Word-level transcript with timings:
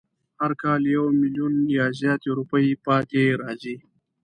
هر 0.39 0.51
کال 0.61 0.81
یو 0.95 1.05
میلیونه 1.21 1.61
یا 1.77 1.85
زیاتې 1.99 2.29
روپۍ 2.37 2.67
پاتې 2.85 3.23
راځي. 3.41 3.75